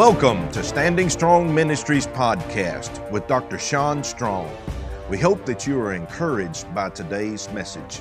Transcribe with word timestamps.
Welcome 0.00 0.50
to 0.52 0.64
Standing 0.64 1.10
Strong 1.10 1.54
Ministries 1.54 2.06
podcast 2.06 3.10
with 3.10 3.26
Dr. 3.26 3.58
Sean 3.58 4.02
Strong. 4.02 4.50
We 5.10 5.18
hope 5.18 5.44
that 5.44 5.66
you 5.66 5.78
are 5.78 5.92
encouraged 5.92 6.74
by 6.74 6.88
today's 6.88 7.50
message. 7.50 8.00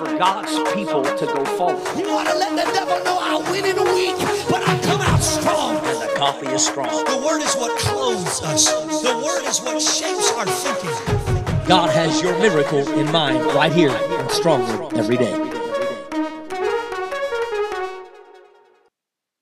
For 0.00 0.16
God's 0.16 0.56
people 0.72 1.04
to 1.04 1.26
go 1.26 1.44
forward. 1.60 1.84
You 1.94 2.08
want 2.08 2.26
to 2.26 2.34
let 2.34 2.56
the 2.56 2.72
devil 2.72 3.04
know 3.04 3.18
I 3.20 3.36
win 3.52 3.66
in 3.66 3.76
a 3.76 3.84
week, 3.92 4.16
but 4.48 4.66
I 4.66 4.80
come 4.80 4.98
out 5.02 5.20
strong. 5.20 5.76
And 5.76 6.00
the 6.00 6.10
coffee 6.16 6.46
is 6.46 6.64
strong. 6.64 6.88
The 6.88 7.20
word 7.20 7.42
is 7.42 7.54
what 7.56 7.78
clothes 7.78 8.40
us. 8.40 8.72
The 9.02 9.12
word 9.20 9.44
is 9.44 9.60
what 9.60 9.76
shapes 9.82 10.32
our 10.32 10.46
thinking. 10.46 11.68
God 11.68 11.90
has 11.90 12.22
your 12.22 12.32
miracle 12.38 12.88
in 12.98 13.12
mind 13.12 13.44
right 13.52 13.70
here 13.70 13.90
and 13.92 14.30
stronger 14.30 14.88
every 14.96 15.18
day. 15.18 15.36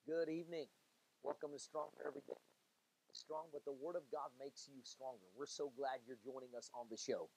Good 0.05 0.27
evening. 0.27 0.67
Welcome 1.23 1.51
to 1.53 1.59
Stronger 1.59 2.03
Every 2.05 2.19
Day. 2.27 2.35
Strong, 3.13 3.45
but 3.53 3.63
the 3.63 3.71
Word 3.71 3.95
of 3.95 4.03
God 4.11 4.27
makes 4.37 4.67
you 4.67 4.81
stronger. 4.83 5.23
We're 5.37 5.45
so 5.45 5.71
glad 5.77 6.03
you're 6.05 6.19
joining 6.21 6.49
us 6.57 6.69
on 6.75 6.87
the 6.91 6.97
show. 6.97 7.29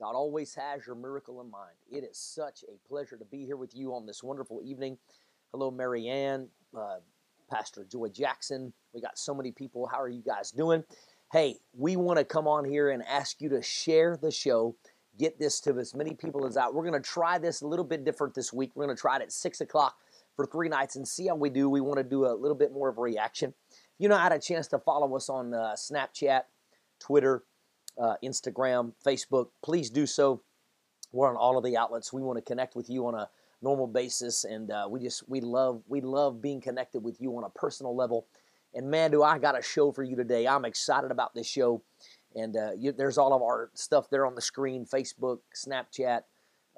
God 0.00 0.14
always 0.14 0.54
has 0.54 0.86
your 0.86 0.94
miracle 0.94 1.40
in 1.40 1.50
mind. 1.50 1.74
It 1.90 2.04
is 2.04 2.16
such 2.16 2.62
a 2.62 2.88
pleasure 2.88 3.16
to 3.16 3.24
be 3.24 3.44
here 3.44 3.56
with 3.56 3.74
you 3.74 3.92
on 3.94 4.06
this 4.06 4.22
wonderful 4.22 4.60
evening. 4.64 4.96
Hello, 5.50 5.72
Mary 5.72 6.06
Ann, 6.06 6.48
uh, 6.76 6.98
Pastor 7.50 7.84
Joy 7.84 8.08
Jackson. 8.08 8.72
We 8.94 9.00
got 9.00 9.18
so 9.18 9.34
many 9.34 9.50
people. 9.50 9.88
How 9.88 10.00
are 10.00 10.08
you 10.08 10.22
guys 10.22 10.52
doing? 10.52 10.84
Hey, 11.32 11.56
we 11.76 11.96
want 11.96 12.20
to 12.20 12.24
come 12.24 12.46
on 12.46 12.64
here 12.64 12.90
and 12.90 13.02
ask 13.02 13.40
you 13.40 13.48
to 13.48 13.60
share 13.60 14.16
the 14.16 14.30
show. 14.30 14.76
Get 15.18 15.40
this 15.40 15.58
to 15.62 15.76
as 15.80 15.96
many 15.96 16.14
people 16.14 16.46
as 16.46 16.56
out. 16.56 16.74
We're 16.74 16.88
going 16.88 17.02
to 17.02 17.08
try 17.08 17.38
this 17.38 17.62
a 17.62 17.66
little 17.66 17.84
bit 17.84 18.04
different 18.04 18.34
this 18.34 18.52
week. 18.52 18.70
We're 18.76 18.84
going 18.84 18.96
to 18.96 19.00
try 19.00 19.16
it 19.16 19.22
at 19.22 19.32
6 19.32 19.60
o'clock 19.60 19.96
for 20.36 20.46
three 20.46 20.68
nights 20.68 20.94
and 20.94 21.08
see 21.08 21.26
how 21.26 21.34
we 21.34 21.50
do. 21.50 21.68
We 21.68 21.80
want 21.80 21.98
to 21.98 22.04
do 22.04 22.24
a 22.24 22.34
little 22.34 22.56
bit 22.56 22.72
more 22.72 22.88
of 22.88 22.98
a 22.98 23.00
reaction. 23.00 23.52
If 23.72 23.76
you 23.98 24.08
know, 24.08 24.16
had 24.16 24.30
a 24.30 24.38
chance 24.38 24.68
to 24.68 24.78
follow 24.78 25.16
us 25.16 25.28
on 25.28 25.52
uh, 25.52 25.74
Snapchat, 25.74 26.42
Twitter, 27.00 27.42
uh, 28.00 28.14
Instagram, 28.24 28.92
Facebook, 29.04 29.48
please 29.62 29.90
do 29.90 30.06
so. 30.06 30.42
We're 31.12 31.28
on 31.28 31.36
all 31.36 31.56
of 31.56 31.64
the 31.64 31.76
outlets. 31.76 32.12
We 32.12 32.22
want 32.22 32.38
to 32.38 32.42
connect 32.42 32.76
with 32.76 32.90
you 32.90 33.06
on 33.06 33.14
a 33.14 33.28
normal 33.62 33.86
basis, 33.86 34.44
and 34.44 34.70
uh, 34.70 34.86
we 34.88 35.00
just 35.00 35.28
we 35.28 35.40
love 35.40 35.82
we 35.88 36.00
love 36.00 36.42
being 36.42 36.60
connected 36.60 37.00
with 37.00 37.20
you 37.20 37.36
on 37.36 37.44
a 37.44 37.50
personal 37.50 37.96
level. 37.96 38.26
And 38.74 38.90
man, 38.90 39.10
do 39.10 39.22
I 39.22 39.38
got 39.38 39.58
a 39.58 39.62
show 39.62 39.90
for 39.90 40.02
you 40.02 40.16
today! 40.16 40.46
I'm 40.46 40.64
excited 40.64 41.10
about 41.10 41.34
this 41.34 41.46
show, 41.46 41.82
and 42.34 42.56
uh, 42.56 42.72
you, 42.76 42.92
there's 42.92 43.18
all 43.18 43.32
of 43.32 43.42
our 43.42 43.70
stuff 43.74 44.10
there 44.10 44.26
on 44.26 44.34
the 44.34 44.42
screen: 44.42 44.84
Facebook, 44.84 45.38
Snapchat, 45.54 46.22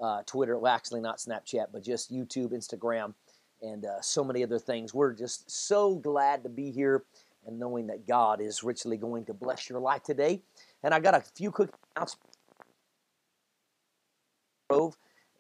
uh, 0.01 0.23
Twitter. 0.27 0.59
Well, 0.59 0.73
actually, 0.73 1.01
not 1.01 1.19
Snapchat, 1.19 1.67
but 1.73 1.83
just 1.83 2.13
YouTube, 2.13 2.53
Instagram, 2.53 3.15
and 3.63 3.85
uh, 3.85 4.01
so 4.01 4.23
many 4.23 4.45
other 4.45 4.59
things. 4.61 4.95
We're 4.95 5.13
just 5.13 5.51
so 5.51 5.97
glad 5.97 6.45
to 6.45 6.49
be 6.49 6.71
here 6.71 7.05
and 7.47 7.59
knowing 7.59 7.87
that 7.89 8.07
God 8.07 8.41
is 8.41 8.63
richly 8.63 8.97
going 8.97 9.25
to 9.27 9.35
bless 9.35 9.69
your 9.69 9.81
life 9.81 10.03
today. 10.03 10.43
And 10.83 10.95
I 10.95 11.01
got 11.01 11.15
a 11.15 11.21
few 11.21 11.51
quick 11.51 11.71
announcements. 11.97 12.37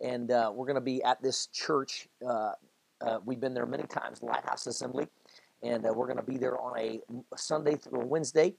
And 0.02 0.30
uh, 0.30 0.52
we're 0.54 0.66
going 0.66 0.76
to 0.76 0.80
be 0.80 1.02
at 1.02 1.22
this 1.22 1.46
church. 1.46 2.08
Uh, 2.26 2.52
uh, 3.00 3.18
we've 3.24 3.40
been 3.40 3.54
there 3.54 3.66
many 3.66 3.84
times, 3.84 4.22
Lighthouse 4.22 4.66
Assembly, 4.66 5.06
and 5.62 5.86
uh, 5.86 5.92
we're 5.94 6.06
going 6.06 6.18
to 6.18 6.22
be 6.22 6.36
there 6.36 6.58
on 6.58 6.78
a 6.78 7.00
Sunday 7.36 7.76
through 7.76 8.02
a 8.02 8.06
Wednesday. 8.06 8.54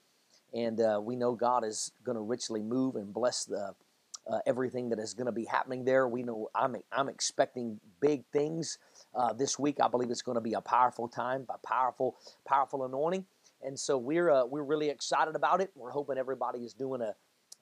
And 0.53 0.81
uh, 0.81 0.99
we 1.03 1.15
know 1.15 1.33
God 1.33 1.65
is 1.65 1.91
going 2.03 2.15
to 2.15 2.21
richly 2.21 2.61
move 2.61 2.95
and 2.95 3.13
bless 3.13 3.45
the 3.45 3.73
uh, 4.31 4.39
everything 4.45 4.89
that 4.89 4.99
is 4.99 5.13
going 5.13 5.25
to 5.25 5.31
be 5.31 5.45
happening 5.45 5.83
there. 5.83 6.07
We 6.07 6.23
know 6.23 6.49
I'm 6.55 6.75
I'm 6.91 7.09
expecting 7.09 7.79
big 8.01 8.23
things 8.33 8.77
this 9.37 9.57
week. 9.57 9.77
I 9.81 9.87
believe 9.87 10.11
it's 10.11 10.21
going 10.21 10.35
to 10.35 10.41
be 10.41 10.53
a 10.53 10.61
powerful 10.61 11.07
time, 11.07 11.45
a 11.49 11.57
powerful 11.67 12.17
powerful 12.45 12.85
anointing 12.85 13.25
and 13.63 13.79
so 13.79 13.97
we're 13.97 14.29
uh, 14.29 14.45
we're 14.45 14.63
really 14.63 14.89
excited 14.89 15.35
about 15.35 15.61
it. 15.61 15.71
We're 15.75 15.91
hoping 15.91 16.17
everybody 16.17 16.59
is 16.59 16.73
doing 16.73 17.01
a 17.01 17.13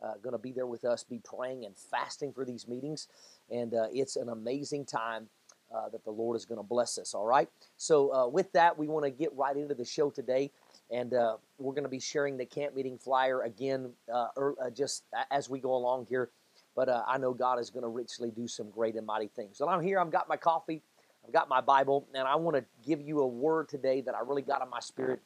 uh, 0.02 0.14
going 0.24 0.32
to 0.32 0.40
be 0.40 0.54
there 0.54 0.68
with 0.68 0.86
us, 0.86 1.04
be 1.04 1.20
praying 1.20 1.66
and 1.66 1.76
fasting 1.76 2.32
for 2.32 2.46
these 2.46 2.68
meetings, 2.68 3.08
and 3.52 3.74
uh, 3.74 3.88
it's 3.92 4.16
an 4.16 4.30
amazing 4.30 4.86
time 4.86 5.28
uh, 5.76 5.90
that 5.90 6.04
the 6.06 6.12
Lord 6.12 6.38
is 6.38 6.46
going 6.46 6.58
to 6.58 6.64
bless 6.64 6.98
us. 6.98 7.14
All 7.14 7.26
right. 7.26 7.50
So 7.76 8.14
uh, 8.14 8.28
with 8.28 8.52
that, 8.54 8.78
we 8.78 8.88
want 8.88 9.06
to 9.06 9.12
get 9.12 9.34
right 9.36 9.56
into 9.58 9.76
the 9.76 9.84
show 9.84 10.10
today, 10.10 10.52
and 10.90 11.14
uh, 11.14 11.36
we're 11.58 11.74
going 11.74 11.84
to 11.84 11.90
be 11.90 12.00
sharing 12.00 12.38
the 12.38 12.46
camp 12.46 12.76
meeting 12.76 12.98
flyer 12.98 13.42
again, 13.42 13.92
er, 14.38 14.56
just 14.74 15.04
as 15.32 15.50
we 15.50 15.60
go 15.60 15.76
along 15.76 16.08
here. 16.10 16.30
But 16.76 16.88
I 16.88 17.18
know 17.18 17.34
God 17.34 17.60
is 17.60 17.70
going 17.70 17.84
to 17.84 17.90
richly 17.90 18.32
do 18.32 18.48
some 18.48 18.70
great 18.70 18.96
and 18.96 19.06
mighty 19.06 19.28
things. 19.28 19.60
And 19.60 19.70
I'm 19.70 19.82
here. 19.82 20.00
I've 20.00 20.12
got 20.12 20.30
my 20.30 20.38
coffee. 20.38 20.82
I've 21.28 21.34
got 21.34 21.50
my 21.50 21.60
Bible, 21.60 22.08
and 22.14 22.26
I 22.26 22.36
want 22.38 22.56
to 22.56 22.64
give 22.88 23.02
you 23.02 23.20
a 23.20 23.28
word 23.28 23.68
today 23.68 24.00
that 24.02 24.16
I 24.16 24.22
really 24.22 24.42
got 24.42 24.62
in 24.62 24.70
my 24.70 24.80
spirit 24.80 25.20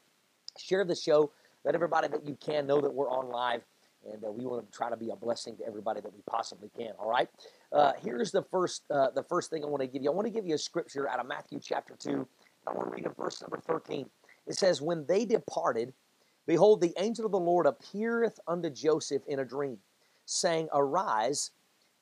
share 0.57 0.85
the 0.85 0.95
show. 0.95 1.31
Let 1.63 1.75
everybody 1.75 2.07
that 2.09 2.25
you 2.27 2.37
can 2.39 2.67
know 2.67 2.81
that 2.81 2.93
we're 2.93 3.09
on 3.09 3.29
live, 3.29 3.61
and 4.11 4.23
uh, 4.23 4.31
we 4.31 4.45
want 4.45 4.69
to 4.69 4.77
try 4.77 4.89
to 4.89 4.97
be 4.97 5.09
a 5.11 5.15
blessing 5.15 5.55
to 5.57 5.65
everybody 5.65 6.01
that 6.01 6.13
we 6.13 6.21
possibly 6.29 6.69
can. 6.77 6.91
All 6.99 7.09
right. 7.09 7.29
Uh, 7.71 7.93
here's 8.01 8.31
the 8.31 8.43
first 8.43 8.83
uh, 8.91 9.11
the 9.11 9.23
first 9.23 9.49
thing 9.49 9.63
I 9.63 9.67
want 9.67 9.81
to 9.81 9.87
give 9.87 10.03
you. 10.03 10.11
I 10.11 10.13
want 10.13 10.27
to 10.27 10.33
give 10.33 10.45
you 10.45 10.55
a 10.55 10.59
scripture 10.59 11.09
out 11.09 11.19
of 11.19 11.27
Matthew 11.27 11.59
chapter 11.63 11.95
two. 11.97 12.27
I 12.67 12.73
want 12.73 12.89
to 12.89 12.95
read 12.95 13.05
in 13.05 13.13
verse 13.13 13.41
number 13.41 13.57
thirteen. 13.57 14.09
It 14.45 14.55
says, 14.55 14.81
"When 14.81 15.05
they 15.05 15.25
departed, 15.25 15.93
behold, 16.45 16.81
the 16.81 16.93
angel 16.97 17.25
of 17.25 17.31
the 17.31 17.39
Lord 17.39 17.65
appeareth 17.65 18.39
unto 18.47 18.69
Joseph 18.69 19.23
in 19.27 19.39
a 19.39 19.45
dream, 19.45 19.77
saying, 20.25 20.67
Arise 20.73 21.51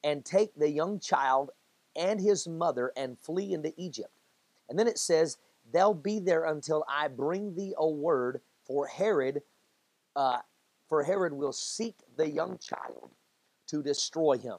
and 0.03 0.25
take 0.25 0.55
the 0.55 0.69
young 0.69 0.99
child 0.99 1.51
and 1.95 2.19
his 2.19 2.47
mother 2.47 2.91
and 2.97 3.19
flee 3.19 3.53
into 3.53 3.73
Egypt." 3.77 4.11
And 4.69 4.79
then 4.79 4.87
it 4.87 4.97
says, 4.97 5.37
they'll 5.71 5.93
be 5.93 6.19
there 6.19 6.45
until 6.45 6.83
I 6.87 7.07
bring 7.07 7.55
thee 7.55 7.73
a 7.77 7.89
word 7.89 8.41
for 8.65 8.87
Herod. 8.87 9.41
Uh, 10.15 10.39
for 10.87 11.03
Herod 11.03 11.33
will 11.33 11.53
seek 11.53 11.95
the 12.17 12.29
young 12.29 12.57
child 12.57 13.11
to 13.67 13.81
destroy 13.81 14.37
him. 14.37 14.57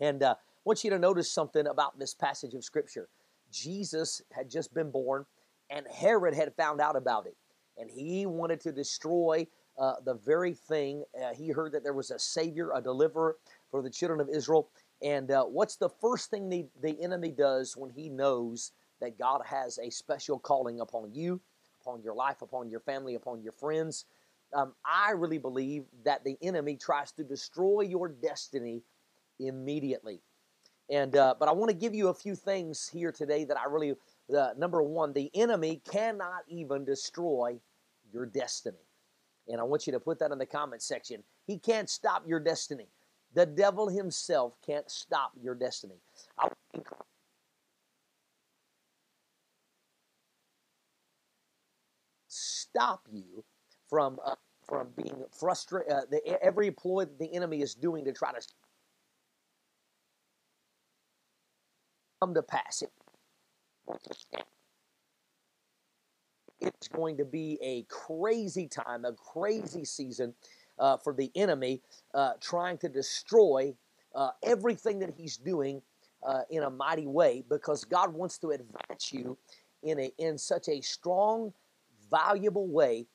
And 0.00 0.22
uh, 0.22 0.34
I 0.38 0.60
want 0.64 0.82
you 0.84 0.90
to 0.90 0.98
notice 0.98 1.30
something 1.30 1.66
about 1.66 1.98
this 1.98 2.14
passage 2.14 2.54
of 2.54 2.64
Scripture. 2.64 3.08
Jesus 3.50 4.22
had 4.32 4.50
just 4.50 4.72
been 4.72 4.90
born, 4.90 5.26
and 5.70 5.86
Herod 5.86 6.34
had 6.34 6.54
found 6.56 6.80
out 6.80 6.96
about 6.96 7.26
it. 7.26 7.36
And 7.76 7.90
he 7.90 8.26
wanted 8.26 8.60
to 8.60 8.72
destroy 8.72 9.46
uh, 9.78 9.94
the 10.04 10.14
very 10.14 10.54
thing. 10.54 11.04
Uh, 11.22 11.34
he 11.34 11.50
heard 11.50 11.72
that 11.72 11.82
there 11.82 11.92
was 11.92 12.10
a 12.10 12.18
Savior, 12.18 12.70
a 12.74 12.80
deliverer 12.80 13.36
for 13.70 13.82
the 13.82 13.90
children 13.90 14.20
of 14.20 14.28
Israel. 14.28 14.68
And 15.02 15.30
uh, 15.30 15.44
what's 15.44 15.76
the 15.76 15.88
first 15.88 16.30
thing 16.30 16.48
the, 16.48 16.66
the 16.80 17.02
enemy 17.02 17.30
does 17.30 17.76
when 17.76 17.90
he 17.90 18.08
knows 18.08 18.72
that 19.02 19.18
God 19.18 19.42
has 19.44 19.78
a 19.78 19.90
special 19.90 20.38
calling 20.38 20.80
upon 20.80 21.12
you, 21.12 21.40
upon 21.82 22.02
your 22.02 22.14
life, 22.14 22.40
upon 22.40 22.70
your 22.70 22.80
family, 22.80 23.16
upon 23.16 23.42
your 23.42 23.52
friends. 23.52 24.06
Um, 24.54 24.74
I 24.84 25.10
really 25.10 25.38
believe 25.38 25.84
that 26.04 26.24
the 26.24 26.38
enemy 26.40 26.76
tries 26.76 27.10
to 27.12 27.24
destroy 27.24 27.82
your 27.82 28.08
destiny 28.08 28.82
immediately. 29.40 30.20
And 30.88 31.16
uh, 31.16 31.34
but 31.38 31.48
I 31.48 31.52
want 31.52 31.70
to 31.70 31.76
give 31.76 31.94
you 31.94 32.08
a 32.08 32.14
few 32.14 32.36
things 32.36 32.88
here 32.88 33.12
today 33.12 33.44
that 33.44 33.58
I 33.58 33.66
really. 33.66 33.94
Uh, 34.34 34.50
number 34.56 34.82
one, 34.82 35.12
the 35.12 35.30
enemy 35.34 35.82
cannot 35.90 36.44
even 36.48 36.84
destroy 36.84 37.58
your 38.12 38.24
destiny. 38.24 38.78
And 39.48 39.60
I 39.60 39.64
want 39.64 39.86
you 39.86 39.92
to 39.92 40.00
put 40.00 40.18
that 40.20 40.30
in 40.30 40.38
the 40.38 40.46
comment 40.46 40.82
section. 40.82 41.22
He 41.46 41.58
can't 41.58 41.90
stop 41.90 42.22
your 42.26 42.38
destiny. 42.38 42.86
The 43.34 43.46
devil 43.46 43.88
himself 43.88 44.54
can't 44.64 44.88
stop 44.90 45.32
your 45.42 45.54
destiny. 45.54 45.96
I 46.38 46.48
stop 52.74 53.02
you 53.12 53.44
from 53.90 54.18
uh, 54.24 54.36
from 54.68 54.88
being 54.96 55.24
frustrated. 55.38 55.92
Uh, 55.92 56.02
every 56.42 56.70
ploy 56.72 57.04
that 57.06 57.18
the 57.18 57.34
enemy 57.34 57.62
is 57.62 57.74
doing 57.74 58.04
to 58.06 58.12
try 58.12 58.32
to 58.32 58.40
come 62.22 62.34
to 62.34 62.42
pass. 62.42 62.82
it. 62.82 62.90
It's 66.60 66.88
going 66.88 67.18
to 67.18 67.24
be 67.24 67.58
a 67.62 67.84
crazy 67.84 68.68
time, 68.68 69.04
a 69.04 69.12
crazy 69.12 69.84
season 69.84 70.34
uh, 70.78 70.96
for 70.98 71.14
the 71.14 71.30
enemy 71.36 71.82
uh, 72.14 72.32
trying 72.40 72.78
to 72.78 72.88
destroy 72.88 73.74
uh, 74.14 74.30
everything 74.42 75.00
that 75.00 75.10
he's 75.16 75.36
doing 75.36 75.82
uh, 76.26 76.42
in 76.50 76.64
a 76.64 76.70
mighty 76.70 77.06
way 77.06 77.44
because 77.48 77.84
God 77.84 78.14
wants 78.14 78.38
to 78.38 78.50
advance 78.50 79.12
you 79.12 79.38
in 79.84 80.00
a 80.00 80.12
in 80.18 80.38
such 80.38 80.68
a 80.68 80.80
strong, 80.82 81.52
valuable 82.12 82.68
way. 82.68 83.06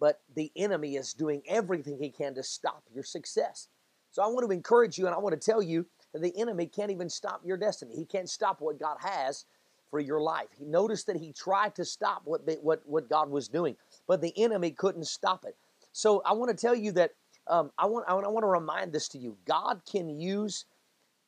But 0.00 0.20
the 0.34 0.50
enemy 0.56 0.96
is 0.96 1.14
doing 1.14 1.42
everything 1.48 1.98
he 1.98 2.10
can 2.10 2.34
to 2.34 2.42
stop 2.42 2.82
your 2.92 3.04
success. 3.04 3.68
So 4.10 4.22
I 4.22 4.26
want 4.28 4.46
to 4.46 4.52
encourage 4.52 4.98
you, 4.98 5.06
and 5.06 5.14
I 5.14 5.18
want 5.18 5.40
to 5.40 5.44
tell 5.44 5.62
you 5.62 5.86
that 6.12 6.22
the 6.22 6.36
enemy 6.38 6.66
can't 6.66 6.90
even 6.90 7.08
stop 7.08 7.42
your 7.44 7.56
destiny. 7.56 7.94
He 7.94 8.04
can't 8.04 8.28
stop 8.28 8.60
what 8.60 8.80
God 8.80 8.96
has 9.00 9.44
for 9.90 10.00
your 10.00 10.20
life. 10.20 10.48
He 10.58 10.64
noticed 10.64 11.06
that 11.06 11.16
he 11.16 11.32
tried 11.32 11.74
to 11.76 11.84
stop 11.84 12.22
what, 12.24 12.42
what, 12.62 12.82
what 12.86 13.08
God 13.08 13.30
was 13.30 13.48
doing, 13.48 13.76
but 14.06 14.20
the 14.20 14.32
enemy 14.36 14.70
couldn't 14.70 15.06
stop 15.06 15.44
it. 15.46 15.56
So 15.92 16.22
I 16.26 16.32
want 16.32 16.50
to 16.50 16.56
tell 16.56 16.74
you 16.74 16.92
that 16.92 17.12
um, 17.46 17.70
I, 17.78 17.86
want, 17.86 18.06
I, 18.08 18.14
want, 18.14 18.26
I 18.26 18.30
want 18.30 18.42
to 18.42 18.48
remind 18.48 18.92
this 18.92 19.08
to 19.08 19.18
you. 19.18 19.36
God 19.46 19.82
can 19.90 20.08
use 20.08 20.66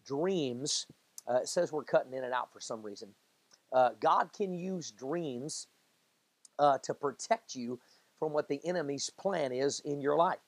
dreams. 0.06 0.86
Uh, 1.28 1.36
it 1.36 1.48
says 1.48 1.72
we're 1.72 1.84
cutting 1.84 2.12
in 2.12 2.24
and 2.24 2.34
out 2.34 2.52
for 2.52 2.60
some 2.60 2.82
reason. 2.82 3.08
Uh, 3.72 3.90
God 4.00 4.32
can 4.32 4.52
use 4.52 4.90
dreams 4.90 5.68
uh, 6.58 6.78
to 6.78 6.94
protect 6.94 7.54
you 7.54 7.78
from 8.18 8.32
what 8.32 8.48
the 8.48 8.60
enemy's 8.64 9.10
plan 9.10 9.52
is 9.52 9.80
in 9.80 10.00
your 10.00 10.16
life. 10.16 10.38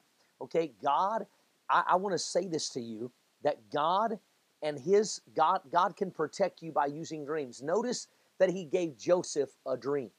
Okay, 0.40 0.72
God, 0.82 1.26
I, 1.68 1.84
I 1.88 1.96
want 1.96 2.14
to 2.14 2.18
say 2.18 2.46
this 2.46 2.68
to 2.70 2.80
you 2.80 3.10
that 3.42 3.58
God 3.72 4.18
and 4.62 4.78
his 4.78 5.20
God 5.34 5.60
God 5.72 5.96
can 5.96 6.10
protect 6.10 6.62
you 6.62 6.72
by 6.72 6.86
using 6.86 7.24
dreams. 7.24 7.62
Notice 7.62 8.08
that 8.38 8.50
he 8.50 8.64
gave 8.64 8.98
Joseph 8.98 9.50
a 9.66 9.76
dream. 9.76 10.10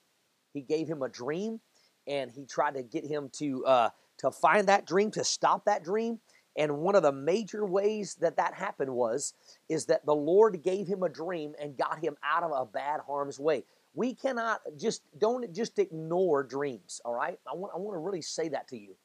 He 0.53 0.61
gave 0.61 0.87
him 0.87 1.01
a 1.01 1.09
dream, 1.09 1.59
and 2.07 2.31
he 2.31 2.45
tried 2.45 2.75
to 2.75 2.83
get 2.83 3.05
him 3.05 3.29
to 3.33 3.65
uh, 3.65 3.89
to 4.19 4.31
find 4.31 4.67
that 4.67 4.85
dream, 4.85 5.11
to 5.11 5.23
stop 5.23 5.65
that 5.65 5.83
dream. 5.83 6.19
And 6.57 6.79
one 6.79 6.95
of 6.95 7.03
the 7.03 7.13
major 7.13 7.65
ways 7.65 8.15
that 8.15 8.35
that 8.35 8.53
happened 8.53 8.93
was 8.93 9.33
is 9.69 9.85
that 9.85 10.05
the 10.05 10.15
Lord 10.15 10.61
gave 10.63 10.85
him 10.85 11.01
a 11.01 11.09
dream 11.09 11.53
and 11.61 11.77
got 11.77 11.99
him 11.99 12.17
out 12.23 12.43
of 12.43 12.51
a 12.51 12.65
bad 12.65 12.99
harm's 13.07 13.39
way. 13.39 13.63
We 13.93 14.15
cannot 14.15 14.61
just 14.77 15.01
don't 15.17 15.53
just 15.53 15.79
ignore 15.79 16.43
dreams. 16.43 17.01
All 17.03 17.13
right, 17.13 17.37
I 17.51 17.55
want 17.55 17.73
I 17.75 17.79
want 17.79 17.95
to 17.95 17.99
really 17.99 18.21
say 18.21 18.49
that 18.49 18.67
to 18.69 18.77
you. 18.77 18.95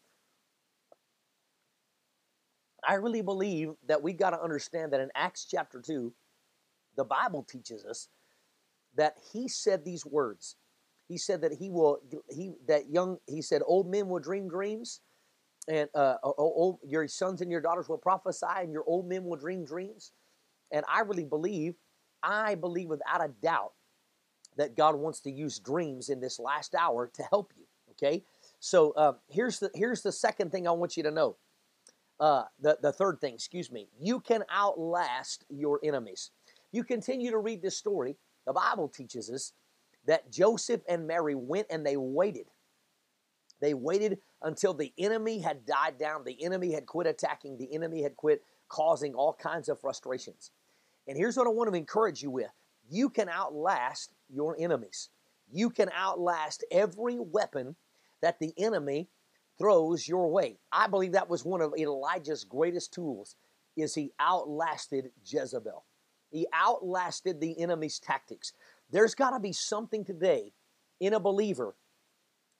I 2.86 2.94
really 2.94 3.22
believe 3.22 3.72
that 3.88 4.02
we've 4.02 4.16
got 4.18 4.30
to 4.30 4.40
understand 4.40 4.92
that 4.92 5.00
in 5.00 5.10
Acts 5.14 5.46
chapter 5.50 5.80
2, 5.80 6.12
the 6.96 7.04
Bible 7.04 7.42
teaches 7.42 7.84
us 7.84 8.08
that 8.96 9.16
he 9.32 9.48
said 9.48 9.84
these 9.84 10.06
words. 10.06 10.56
He 11.08 11.18
said 11.18 11.40
that 11.42 11.52
he 11.52 11.70
will 11.70 11.98
he 12.30 12.54
that 12.68 12.90
young 12.90 13.18
he 13.26 13.42
said 13.42 13.62
old 13.66 13.90
men 13.90 14.08
will 14.08 14.20
dream 14.20 14.48
dreams 14.48 15.00
and 15.68 15.88
uh, 15.94 16.16
old, 16.22 16.78
your 16.86 17.08
sons 17.08 17.40
and 17.40 17.50
your 17.50 17.60
daughters 17.60 17.88
will 17.88 17.98
prophesy 17.98 18.46
and 18.58 18.72
your 18.72 18.84
old 18.86 19.08
men 19.08 19.24
will 19.24 19.36
dream 19.36 19.64
dreams. 19.64 20.12
And 20.72 20.84
I 20.88 21.00
really 21.00 21.24
believe, 21.24 21.74
I 22.22 22.54
believe 22.54 22.88
without 22.88 23.24
a 23.24 23.28
doubt 23.42 23.72
that 24.56 24.76
God 24.76 24.96
wants 24.96 25.20
to 25.20 25.30
use 25.30 25.58
dreams 25.58 26.08
in 26.08 26.20
this 26.20 26.38
last 26.38 26.74
hour 26.74 27.10
to 27.14 27.22
help 27.30 27.52
you. 27.56 27.64
Okay, 27.92 28.24
so 28.60 28.92
uh, 28.92 29.12
here's 29.28 29.58
the 29.58 29.70
here's 29.74 30.02
the 30.02 30.12
second 30.12 30.50
thing 30.50 30.68
I 30.68 30.72
want 30.72 30.96
you 30.96 31.02
to 31.04 31.10
know 31.10 31.36
uh, 32.18 32.44
the, 32.60 32.78
the 32.80 32.92
third 32.92 33.20
thing, 33.20 33.34
excuse 33.34 33.70
me, 33.70 33.88
you 34.00 34.20
can 34.20 34.44
outlast 34.50 35.44
your 35.48 35.80
enemies. 35.82 36.30
You 36.72 36.84
continue 36.84 37.30
to 37.30 37.38
read 37.38 37.62
this 37.62 37.76
story, 37.76 38.16
the 38.46 38.52
Bible 38.52 38.88
teaches 38.88 39.30
us 39.30 39.52
that 40.06 40.30
Joseph 40.30 40.82
and 40.88 41.06
Mary 41.06 41.34
went 41.34 41.66
and 41.70 41.84
they 41.84 41.96
waited. 41.96 42.46
They 43.60 43.74
waited 43.74 44.18
until 44.42 44.74
the 44.74 44.92
enemy 44.98 45.40
had 45.40 45.66
died 45.66 45.98
down, 45.98 46.24
the 46.24 46.42
enemy 46.42 46.72
had 46.72 46.86
quit 46.86 47.06
attacking, 47.06 47.58
the 47.58 47.74
enemy 47.74 48.02
had 48.02 48.16
quit 48.16 48.42
causing 48.68 49.14
all 49.14 49.32
kinds 49.32 49.68
of 49.68 49.80
frustrations. 49.80 50.50
And 51.08 51.16
here's 51.16 51.36
what 51.36 51.46
I 51.46 51.50
want 51.50 51.70
to 51.70 51.76
encourage 51.76 52.22
you 52.22 52.30
with 52.30 52.50
you 52.88 53.08
can 53.08 53.28
outlast 53.28 54.12
your 54.28 54.56
enemies. 54.58 55.10
You 55.50 55.70
can 55.70 55.90
outlast 55.94 56.64
every 56.70 57.18
weapon 57.18 57.76
that 58.22 58.38
the 58.40 58.52
enemy 58.56 59.08
throws 59.58 60.06
your 60.06 60.28
way. 60.30 60.58
I 60.72 60.86
believe 60.86 61.12
that 61.12 61.30
was 61.30 61.44
one 61.44 61.60
of 61.60 61.74
Elijah's 61.76 62.44
greatest 62.44 62.92
tools 62.92 63.36
is 63.76 63.94
he 63.94 64.12
outlasted 64.18 65.10
Jezebel. 65.24 65.84
He 66.30 66.46
outlasted 66.52 67.40
the 67.40 67.60
enemy's 67.60 67.98
tactics. 67.98 68.52
There's 68.90 69.14
got 69.14 69.30
to 69.30 69.40
be 69.40 69.52
something 69.52 70.04
today 70.04 70.52
in 71.00 71.14
a 71.14 71.20
believer 71.20 71.76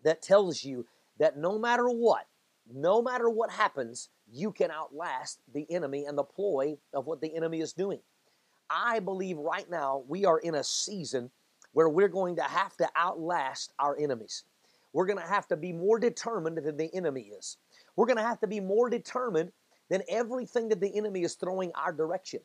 that 0.04 0.22
tells 0.22 0.62
you 0.62 0.86
that 1.18 1.36
no 1.36 1.58
matter 1.58 1.88
what, 1.88 2.26
no 2.72 3.02
matter 3.02 3.28
what 3.28 3.50
happens, 3.50 4.08
you 4.30 4.52
can 4.52 4.70
outlast 4.70 5.40
the 5.52 5.66
enemy 5.70 6.04
and 6.04 6.16
the 6.16 6.24
ploy 6.24 6.76
of 6.92 7.06
what 7.06 7.20
the 7.20 7.34
enemy 7.34 7.60
is 7.60 7.72
doing. 7.72 8.00
I 8.70 9.00
believe 9.00 9.38
right 9.38 9.68
now 9.70 10.04
we 10.08 10.24
are 10.24 10.38
in 10.38 10.54
a 10.54 10.64
season 10.64 11.30
where 11.72 11.88
we're 11.88 12.08
going 12.08 12.36
to 12.36 12.42
have 12.42 12.76
to 12.78 12.88
outlast 12.96 13.72
our 13.78 13.96
enemies. 13.98 14.44
We're 14.92 15.06
going 15.06 15.18
to 15.18 15.26
have 15.26 15.46
to 15.48 15.56
be 15.56 15.72
more 15.72 15.98
determined 15.98 16.56
than 16.56 16.76
the 16.76 16.94
enemy 16.94 17.32
is. 17.38 17.58
We're 17.96 18.06
going 18.06 18.16
to 18.16 18.22
have 18.22 18.40
to 18.40 18.46
be 18.46 18.60
more 18.60 18.88
determined 18.88 19.52
than 19.90 20.02
everything 20.08 20.68
that 20.70 20.80
the 20.80 20.96
enemy 20.96 21.22
is 21.22 21.34
throwing 21.34 21.72
our 21.74 21.92
direction. 21.92 22.40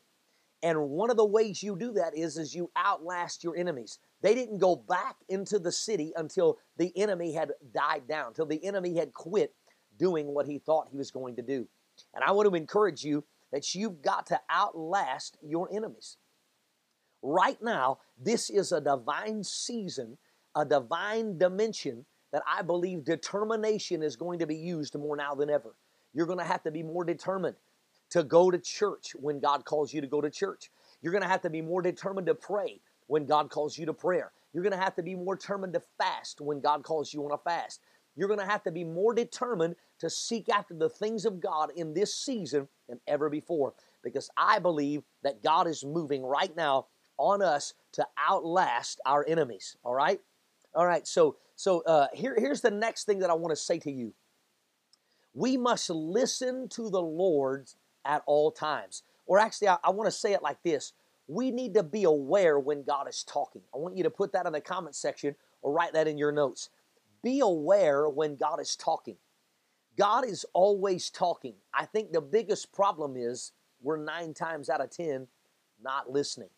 And 0.62 0.90
one 0.90 1.10
of 1.10 1.16
the 1.16 1.24
ways 1.24 1.62
you 1.62 1.76
do 1.76 1.92
that 1.94 2.16
is, 2.16 2.38
is 2.38 2.54
you 2.54 2.70
outlast 2.76 3.42
your 3.42 3.56
enemies. 3.56 3.98
They 4.20 4.34
didn't 4.34 4.58
go 4.58 4.76
back 4.76 5.16
into 5.28 5.58
the 5.58 5.72
city 5.72 6.12
until 6.14 6.58
the 6.76 6.92
enemy 6.96 7.32
had 7.32 7.52
died 7.74 8.06
down, 8.08 8.28
until 8.28 8.46
the 8.46 8.64
enemy 8.64 8.96
had 8.96 9.12
quit 9.12 9.54
doing 9.98 10.26
what 10.26 10.46
he 10.46 10.58
thought 10.58 10.88
he 10.90 10.96
was 10.96 11.10
going 11.10 11.36
to 11.36 11.42
do. 11.42 11.66
And 12.14 12.22
I 12.22 12.30
want 12.30 12.48
to 12.48 12.54
encourage 12.54 13.02
you 13.02 13.24
that 13.52 13.74
you've 13.74 14.02
got 14.02 14.26
to 14.26 14.40
outlast 14.50 15.36
your 15.42 15.68
enemies. 15.72 16.16
Right 17.22 17.58
now, 17.62 17.98
this 18.20 18.50
is 18.50 18.72
a 18.72 18.80
divine 18.80 19.44
season, 19.44 20.18
a 20.56 20.64
divine 20.64 21.38
dimension 21.38 22.04
that 22.32 22.42
I 22.46 22.62
believe 22.62 23.04
determination 23.04 24.02
is 24.02 24.16
going 24.16 24.38
to 24.40 24.46
be 24.46 24.56
used 24.56 24.98
more 24.98 25.16
now 25.16 25.34
than 25.34 25.50
ever. 25.50 25.76
You're 26.14 26.26
going 26.26 26.38
to 26.38 26.44
have 26.44 26.62
to 26.64 26.70
be 26.70 26.82
more 26.82 27.04
determined 27.04 27.56
to 28.10 28.24
go 28.24 28.50
to 28.50 28.58
church 28.58 29.14
when 29.14 29.38
God 29.38 29.64
calls 29.64 29.92
you 29.92 30.00
to 30.00 30.06
go 30.06 30.20
to 30.20 30.30
church. 30.30 30.70
You're 31.00 31.12
going 31.12 31.22
to 31.22 31.28
have 31.28 31.42
to 31.42 31.50
be 31.50 31.62
more 31.62 31.82
determined 31.82 32.26
to 32.26 32.34
pray 32.34 32.80
when 33.06 33.26
God 33.26 33.50
calls 33.50 33.78
you 33.78 33.86
to 33.86 33.92
prayer. 33.92 34.32
You're 34.52 34.62
going 34.62 34.76
to 34.76 34.82
have 34.82 34.96
to 34.96 35.02
be 35.02 35.14
more 35.14 35.36
determined 35.36 35.74
to 35.74 35.82
fast 35.98 36.40
when 36.40 36.60
God 36.60 36.82
calls 36.82 37.12
you 37.12 37.24
on 37.24 37.32
a 37.32 37.38
fast. 37.38 37.80
You're 38.16 38.28
going 38.28 38.40
to 38.40 38.46
have 38.46 38.62
to 38.64 38.72
be 38.72 38.84
more 38.84 39.14
determined 39.14 39.76
to 40.00 40.10
seek 40.10 40.48
after 40.48 40.74
the 40.74 40.88
things 40.88 41.24
of 41.24 41.40
God 41.40 41.70
in 41.74 41.94
this 41.94 42.14
season 42.14 42.68
than 42.88 43.00
ever 43.06 43.30
before 43.30 43.74
because 44.02 44.28
I 44.36 44.58
believe 44.58 45.02
that 45.22 45.42
God 45.42 45.66
is 45.66 45.84
moving 45.84 46.22
right 46.22 46.54
now 46.56 46.86
on 47.18 47.42
us 47.42 47.74
to 47.92 48.06
outlast 48.18 49.00
our 49.06 49.24
enemies. 49.26 49.76
All 49.84 49.94
right? 49.94 50.20
All 50.74 50.86
right, 50.86 51.06
so 51.06 51.36
so 51.54 51.82
uh, 51.82 52.08
here, 52.12 52.34
here's 52.36 52.60
the 52.60 52.70
next 52.70 53.04
thing 53.04 53.20
that 53.20 53.30
I 53.30 53.34
want 53.34 53.50
to 53.50 53.56
say 53.56 53.78
to 53.80 53.90
you. 53.90 54.14
We 55.34 55.56
must 55.56 55.88
listen 55.90 56.68
to 56.70 56.90
the 56.90 57.02
Lord 57.02 57.68
at 58.04 58.22
all 58.26 58.50
times. 58.50 59.02
Or 59.26 59.38
actually, 59.38 59.68
I, 59.68 59.76
I 59.84 59.90
want 59.90 60.08
to 60.08 60.16
say 60.16 60.32
it 60.32 60.42
like 60.42 60.62
this 60.62 60.92
we 61.28 61.50
need 61.50 61.74
to 61.74 61.82
be 61.82 62.04
aware 62.04 62.58
when 62.58 62.82
God 62.82 63.08
is 63.08 63.24
talking. 63.24 63.62
I 63.74 63.78
want 63.78 63.96
you 63.96 64.02
to 64.02 64.10
put 64.10 64.32
that 64.32 64.46
in 64.46 64.52
the 64.52 64.60
comment 64.60 64.96
section 64.96 65.34
or 65.62 65.72
write 65.72 65.92
that 65.92 66.08
in 66.08 66.18
your 66.18 66.32
notes. 66.32 66.68
Be 67.22 67.40
aware 67.40 68.08
when 68.08 68.36
God 68.36 68.60
is 68.60 68.76
talking. 68.76 69.16
God 69.96 70.26
is 70.26 70.44
always 70.54 71.10
talking. 71.10 71.54
I 71.74 71.84
think 71.84 72.12
the 72.12 72.20
biggest 72.20 72.72
problem 72.72 73.16
is 73.16 73.52
we're 73.80 74.02
nine 74.02 74.34
times 74.34 74.68
out 74.68 74.80
of 74.80 74.90
ten 74.90 75.28
not 75.82 76.10
listening. 76.10 76.50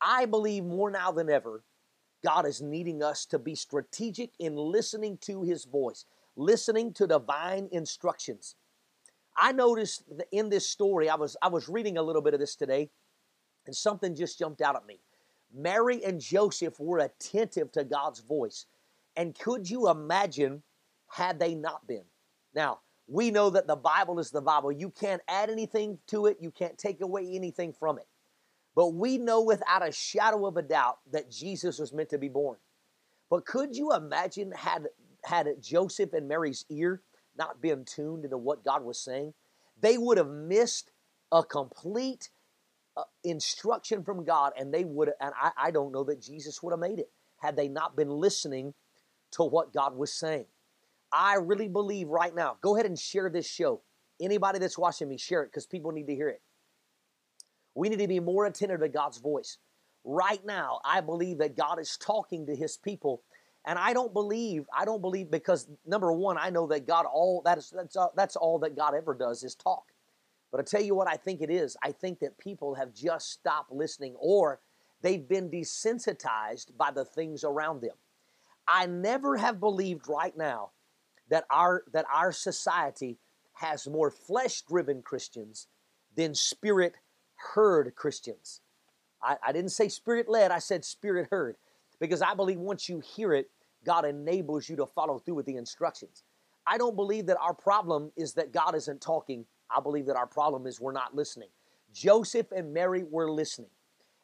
I 0.00 0.26
believe 0.26 0.64
more 0.64 0.90
now 0.90 1.12
than 1.12 1.30
ever 1.30 1.62
God 2.24 2.46
is 2.46 2.62
needing 2.62 3.02
us 3.02 3.26
to 3.26 3.38
be 3.38 3.54
strategic 3.54 4.30
in 4.38 4.56
listening 4.56 5.18
to 5.22 5.42
His 5.42 5.64
voice, 5.66 6.06
listening 6.36 6.92
to 6.94 7.06
divine 7.06 7.68
instructions. 7.70 8.56
I 9.36 9.52
noticed 9.52 10.04
in 10.32 10.48
this 10.48 10.68
story, 10.68 11.08
I 11.08 11.16
was, 11.16 11.36
I 11.42 11.48
was 11.48 11.68
reading 11.68 11.98
a 11.98 12.02
little 12.02 12.22
bit 12.22 12.34
of 12.34 12.40
this 12.40 12.56
today, 12.56 12.88
and 13.66 13.74
something 13.74 14.14
just 14.14 14.38
jumped 14.38 14.62
out 14.62 14.76
at 14.76 14.86
me. 14.86 15.00
Mary 15.52 16.02
and 16.04 16.20
Joseph 16.20 16.80
were 16.80 16.98
attentive 16.98 17.70
to 17.72 17.84
God's 17.84 18.20
voice. 18.20 18.66
And 19.16 19.38
could 19.38 19.68
you 19.68 19.88
imagine 19.88 20.62
had 21.14 21.38
they 21.38 21.54
not 21.54 21.86
been. 21.86 22.04
Now, 22.54 22.80
we 23.06 23.30
know 23.30 23.50
that 23.50 23.66
the 23.66 23.76
Bible 23.76 24.18
is 24.18 24.30
the 24.30 24.40
Bible. 24.40 24.72
You 24.72 24.90
can't 24.90 25.22
add 25.28 25.50
anything 25.50 25.98
to 26.08 26.26
it, 26.26 26.38
you 26.40 26.50
can't 26.50 26.78
take 26.78 27.00
away 27.00 27.30
anything 27.34 27.72
from 27.72 27.98
it. 27.98 28.06
But 28.74 28.94
we 28.94 29.18
know 29.18 29.42
without 29.42 29.86
a 29.86 29.92
shadow 29.92 30.46
of 30.46 30.56
a 30.56 30.62
doubt 30.62 30.98
that 31.12 31.30
Jesus 31.30 31.78
was 31.78 31.92
meant 31.92 32.08
to 32.08 32.18
be 32.18 32.28
born. 32.28 32.56
But 33.30 33.46
could 33.46 33.76
you 33.76 33.92
imagine 33.92 34.52
had 34.52 34.88
had 35.24 35.48
Joseph 35.60 36.12
and 36.12 36.28
Mary's 36.28 36.64
ear 36.68 37.02
not 37.36 37.62
been 37.62 37.84
tuned 37.84 38.24
into 38.24 38.36
what 38.36 38.64
God 38.64 38.84
was 38.84 38.98
saying? 38.98 39.34
They 39.80 39.96
would 39.96 40.18
have 40.18 40.28
missed 40.28 40.90
a 41.30 41.42
complete 41.42 42.30
uh, 42.96 43.04
instruction 43.22 44.02
from 44.02 44.24
God, 44.24 44.52
and 44.58 44.72
they 44.72 44.84
would. 44.84 45.10
And 45.20 45.32
I, 45.40 45.52
I 45.56 45.70
don't 45.70 45.92
know 45.92 46.04
that 46.04 46.20
Jesus 46.20 46.62
would 46.62 46.72
have 46.72 46.80
made 46.80 46.98
it 46.98 47.10
had 47.40 47.56
they 47.56 47.68
not 47.68 47.96
been 47.96 48.10
listening 48.10 48.74
to 49.34 49.44
what 49.44 49.72
God 49.72 49.96
was 49.96 50.12
saying. 50.12 50.46
I 51.12 51.36
really 51.36 51.68
believe 51.68 52.08
right 52.08 52.34
now. 52.34 52.56
Go 52.60 52.74
ahead 52.74 52.86
and 52.86 52.98
share 52.98 53.30
this 53.30 53.48
show. 53.48 53.82
Anybody 54.20 54.58
that's 54.58 54.78
watching 54.78 55.08
me, 55.08 55.16
share 55.16 55.42
it 55.42 55.46
because 55.46 55.66
people 55.66 55.92
need 55.92 56.06
to 56.06 56.14
hear 56.14 56.28
it. 56.28 56.42
We 57.74 57.88
need 57.88 57.98
to 57.98 58.08
be 58.08 58.20
more 58.20 58.46
attentive 58.46 58.80
to 58.80 58.88
God's 58.88 59.18
voice. 59.18 59.58
Right 60.04 60.44
now, 60.44 60.80
I 60.84 61.00
believe 61.00 61.38
that 61.38 61.56
God 61.56 61.78
is 61.80 61.96
talking 61.96 62.46
to 62.46 62.54
his 62.54 62.76
people. 62.76 63.22
And 63.66 63.78
I 63.78 63.92
don't 63.92 64.12
believe, 64.12 64.66
I 64.76 64.84
don't 64.84 65.00
believe 65.00 65.30
because 65.30 65.68
number 65.86 66.12
one, 66.12 66.36
I 66.38 66.50
know 66.50 66.66
that 66.66 66.86
God 66.86 67.06
all 67.06 67.42
that's 67.44 67.70
that's 67.70 67.96
all, 67.96 68.12
that's 68.14 68.36
all 68.36 68.58
that 68.60 68.76
God 68.76 68.94
ever 68.94 69.14
does 69.14 69.42
is 69.42 69.54
talk. 69.54 69.84
But 70.52 70.60
I 70.60 70.64
tell 70.64 70.82
you 70.82 70.94
what 70.94 71.08
I 71.08 71.16
think 71.16 71.40
it 71.40 71.50
is. 71.50 71.76
I 71.82 71.90
think 71.92 72.20
that 72.20 72.38
people 72.38 72.74
have 72.74 72.94
just 72.94 73.30
stopped 73.30 73.72
listening 73.72 74.14
or 74.18 74.60
they've 75.00 75.26
been 75.26 75.50
desensitized 75.50 76.76
by 76.76 76.90
the 76.90 77.04
things 77.04 77.42
around 77.42 77.80
them. 77.80 77.96
I 78.66 78.86
never 78.86 79.36
have 79.36 79.60
believed 79.60 80.08
right 80.08 80.36
now 80.36 80.70
that 81.30 81.44
our 81.50 81.84
that 81.92 82.06
our 82.12 82.32
society 82.32 83.18
has 83.54 83.86
more 83.86 84.10
flesh-driven 84.10 85.02
Christians 85.02 85.68
than 86.16 86.34
spirit 86.34 86.94
heard 87.54 87.94
Christians. 87.94 88.60
I, 89.22 89.36
I 89.46 89.52
didn't 89.52 89.70
say 89.70 89.88
spirit 89.88 90.28
led, 90.28 90.50
I 90.50 90.58
said 90.58 90.84
spirit 90.84 91.28
heard. 91.30 91.56
Because 92.00 92.22
I 92.22 92.34
believe 92.34 92.58
once 92.58 92.88
you 92.88 93.00
hear 93.00 93.32
it, 93.32 93.48
God 93.84 94.04
enables 94.04 94.68
you 94.68 94.76
to 94.76 94.86
follow 94.86 95.18
through 95.18 95.34
with 95.34 95.46
the 95.46 95.56
instructions. 95.56 96.24
I 96.66 96.76
don't 96.76 96.96
believe 96.96 97.26
that 97.26 97.38
our 97.40 97.54
problem 97.54 98.10
is 98.16 98.34
that 98.34 98.52
God 98.52 98.74
isn't 98.74 99.00
talking. 99.00 99.46
I 99.70 99.80
believe 99.80 100.06
that 100.06 100.16
our 100.16 100.26
problem 100.26 100.66
is 100.66 100.80
we're 100.80 100.92
not 100.92 101.14
listening. 101.14 101.48
Joseph 101.92 102.50
and 102.50 102.74
Mary 102.74 103.04
were 103.04 103.30
listening, 103.30 103.70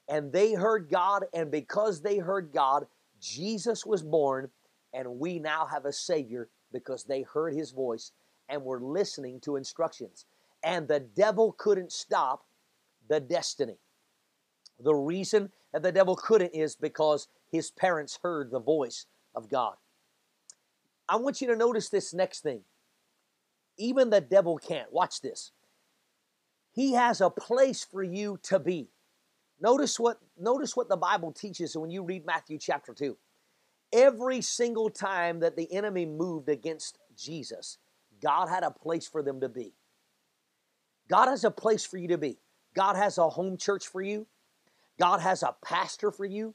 and 0.08 0.32
they 0.32 0.54
heard 0.54 0.88
God, 0.90 1.26
and 1.32 1.50
because 1.50 2.02
they 2.02 2.18
heard 2.18 2.50
God, 2.52 2.86
Jesus 3.20 3.84
was 3.84 4.02
born, 4.02 4.50
and 4.92 5.18
we 5.18 5.38
now 5.38 5.66
have 5.66 5.84
a 5.84 5.92
Savior 5.92 6.48
because 6.72 7.04
they 7.04 7.22
heard 7.22 7.54
His 7.54 7.70
voice 7.70 8.12
and 8.48 8.64
were 8.64 8.80
listening 8.80 9.40
to 9.40 9.56
instructions. 9.56 10.26
And 10.62 10.88
the 10.88 11.00
devil 11.00 11.52
couldn't 11.56 11.92
stop 11.92 12.44
the 13.08 13.20
destiny. 13.20 13.78
The 14.78 14.94
reason 14.94 15.50
that 15.72 15.82
the 15.82 15.92
devil 15.92 16.16
couldn't 16.16 16.54
is 16.54 16.74
because 16.74 17.28
his 17.50 17.70
parents 17.70 18.18
heard 18.22 18.50
the 18.50 18.60
voice 18.60 19.06
of 19.34 19.48
God. 19.48 19.74
I 21.08 21.16
want 21.16 21.40
you 21.40 21.48
to 21.48 21.56
notice 21.56 21.88
this 21.88 22.14
next 22.14 22.40
thing. 22.40 22.62
Even 23.76 24.10
the 24.10 24.20
devil 24.20 24.58
can't. 24.58 24.92
Watch 24.92 25.20
this. 25.20 25.52
He 26.72 26.92
has 26.92 27.20
a 27.20 27.30
place 27.30 27.84
for 27.84 28.02
you 28.02 28.38
to 28.44 28.58
be. 28.58 28.88
Notice 29.60 30.00
what 30.00 30.18
notice 30.38 30.74
what 30.74 30.88
the 30.88 30.96
Bible 30.96 31.32
teaches 31.32 31.76
when 31.76 31.90
you 31.90 32.02
read 32.02 32.24
Matthew 32.24 32.58
chapter 32.58 32.94
2. 32.94 33.16
Every 33.92 34.40
single 34.40 34.88
time 34.88 35.40
that 35.40 35.56
the 35.56 35.70
enemy 35.72 36.06
moved 36.06 36.48
against 36.48 36.98
Jesus, 37.16 37.78
God 38.22 38.48
had 38.48 38.62
a 38.62 38.70
place 38.70 39.06
for 39.06 39.22
them 39.22 39.40
to 39.40 39.48
be. 39.48 39.74
God 41.08 41.28
has 41.28 41.44
a 41.44 41.50
place 41.50 41.84
for 41.84 41.98
you 41.98 42.08
to 42.08 42.18
be. 42.18 42.38
God 42.74 42.96
has 42.96 43.18
a 43.18 43.28
home 43.28 43.56
church 43.56 43.88
for 43.88 44.00
you. 44.00 44.26
God 44.98 45.20
has 45.20 45.42
a 45.42 45.56
pastor 45.64 46.12
for 46.12 46.24
you. 46.24 46.54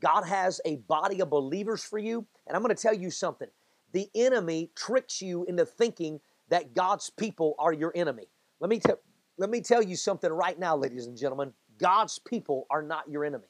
God 0.00 0.24
has 0.24 0.60
a 0.64 0.76
body 0.76 1.20
of 1.20 1.30
believers 1.30 1.84
for 1.84 1.98
you. 1.98 2.26
And 2.46 2.56
I'm 2.56 2.62
going 2.62 2.74
to 2.74 2.82
tell 2.82 2.94
you 2.94 3.10
something 3.10 3.48
the 3.92 4.08
enemy 4.14 4.70
tricks 4.74 5.22
you 5.22 5.44
into 5.44 5.64
thinking 5.66 6.20
that 6.48 6.74
God's 6.74 7.10
people 7.10 7.54
are 7.58 7.72
your 7.72 7.92
enemy. 7.94 8.26
Let 8.58 8.70
me, 8.70 8.78
t- 8.80 8.92
let 9.36 9.50
me 9.50 9.60
tell 9.60 9.82
you 9.82 9.96
something 9.96 10.30
right 10.32 10.58
now, 10.58 10.76
ladies 10.76 11.06
and 11.06 11.16
gentlemen. 11.16 11.52
God's 11.78 12.18
people 12.18 12.66
are 12.70 12.82
not 12.82 13.08
your 13.10 13.24
enemy. 13.24 13.48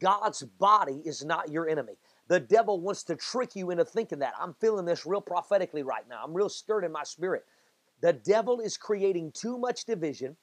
God's 0.00 0.42
body 0.42 1.00
is 1.04 1.24
not 1.24 1.50
your 1.50 1.68
enemy. 1.68 1.94
The 2.28 2.40
devil 2.40 2.80
wants 2.80 3.04
to 3.04 3.16
trick 3.16 3.54
you 3.54 3.70
into 3.70 3.84
thinking 3.84 4.20
that. 4.20 4.34
I'm 4.40 4.54
feeling 4.54 4.84
this 4.84 5.06
real 5.06 5.20
prophetically 5.20 5.82
right 5.82 6.08
now. 6.08 6.22
I'm 6.24 6.34
real 6.34 6.48
stirred 6.48 6.84
in 6.84 6.92
my 6.92 7.04
spirit. 7.04 7.44
The 8.00 8.12
devil 8.12 8.60
is 8.60 8.76
creating 8.76 9.32
too 9.32 9.58
much 9.58 9.84
division 9.84 10.36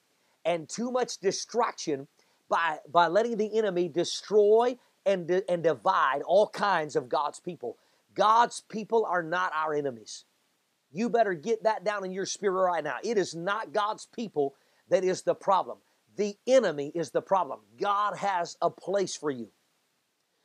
and 0.46 0.70
too 0.70 0.92
much 0.92 1.18
distraction 1.18 2.08
by, 2.48 2.78
by 2.92 3.08
letting 3.08 3.38
the 3.38 3.58
enemy 3.58 3.90
destroy 3.90 4.78
and, 5.06 5.30
and 5.50 5.64
divide 5.64 6.22
all 6.26 6.48
kinds 6.48 6.96
of 6.96 7.10
God's 7.10 7.40
people. 7.40 7.78
God's 8.16 8.62
people 8.62 9.06
are 9.06 9.24
not 9.24 9.52
our 9.54 9.74
enemies. 9.74 10.26
You 10.92 11.10
better 11.10 11.34
get 11.34 11.64
that 11.64 11.84
down 11.84 12.06
in 12.06 12.12
your 12.12 12.26
spirit 12.26 12.62
right 12.62 12.84
now. 12.84 12.98
It 13.04 13.18
is 13.18 13.36
not 13.36 13.74
God's 13.74 14.08
people 14.08 14.56
that 14.90 15.04
is 15.04 15.22
the 15.22 15.36
problem. 15.36 15.78
The 16.20 16.36
enemy 16.48 16.92
is 16.94 17.12
the 17.12 17.22
problem. 17.22 17.62
God 17.80 18.18
has 18.18 18.58
a 18.62 18.70
place 18.70 19.16
for 19.16 19.32
you. 19.32 19.48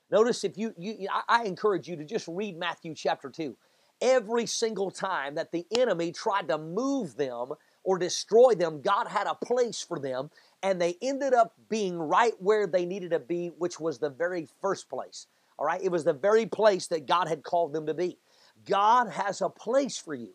Notice 0.09 0.45
if 0.45 0.57
you, 0.57 0.73
you 0.79 1.09
I 1.29 1.43
encourage 1.47 1.89
you 1.89 1.97
to 1.97 2.05
just 2.05 2.29
read 2.29 2.57
Matthew 2.57 2.95
chapter 2.95 3.29
2. 3.29 3.57
Every 4.01 4.47
single 4.47 4.93
time 4.93 5.35
that 5.35 5.51
the 5.51 5.67
enemy 5.77 6.13
tried 6.13 6.47
to 6.47 6.59
move 6.59 7.17
them 7.17 7.55
or 7.83 7.99
destroy 7.99 8.55
them, 8.55 8.83
God 8.83 9.09
had 9.09 9.27
a 9.27 9.35
place 9.35 9.83
for 9.83 9.99
them 9.99 10.31
and 10.63 10.81
they 10.81 10.97
ended 11.03 11.35
up 11.35 11.55
being 11.69 11.99
right 11.99 12.35
where 12.39 12.69
they 12.69 12.87
needed 12.87 13.11
to 13.11 13.19
be, 13.19 13.49
which 13.59 13.81
was 13.81 13.99
the 13.99 14.11
very 14.11 14.47
first 14.61 14.89
place. 14.89 15.27
All 15.59 15.67
right, 15.67 15.83
it 15.83 15.91
was 15.91 16.05
the 16.05 16.13
very 16.13 16.47
place 16.47 16.87
that 16.87 17.07
God 17.07 17.27
had 17.27 17.43
called 17.43 17.73
them 17.73 17.87
to 17.87 17.95
be. 17.95 18.17
God 18.65 19.09
has 19.09 19.41
a 19.41 19.49
place 19.49 19.99
for 19.99 20.15
you. 20.15 20.35